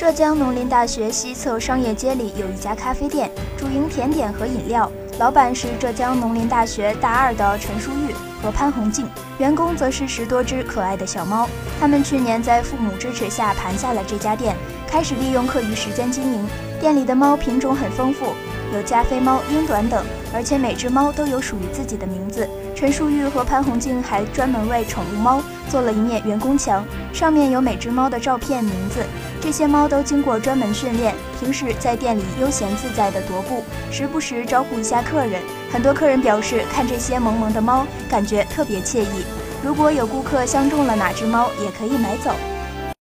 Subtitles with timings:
[0.00, 11.46] 浙江农林大学西侧商业街里有一家咖啡店，主营甜点和饮料，老板是浙江农林大学大二的陈淑玉和潘红静，员工则是十多只可爱的小猫。
[11.78, 14.56] 他们去年在父母支持下盘下了这家店，
[14.88, 16.46] 开始利用课余时间经营。
[16.80, 18.32] 店里的猫品种很丰富，
[18.72, 22.48] 有加菲猫、英短等，而且每只猫都有属于自己的名字。
[22.74, 26.82] 陈淑玉和潘红静还专门为宠物猫做了一面员工墙，
[27.12, 29.04] 上面有每只猫的照片、名字。
[29.40, 35.40] 这些猫都经过专门训练，平时在店里悠闲自在地踱步，时不时招呼一下客人。
[35.72, 39.24] 很多客人表示，看这些萌萌的猫，感觉特别惬意。
[39.62, 42.32] 如果有顾客相中了哪只猫，也可以买走。